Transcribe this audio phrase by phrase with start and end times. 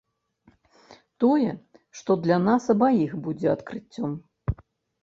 [1.23, 1.51] Тое,
[2.01, 4.11] што для нас абаіх будзе адкрыццём.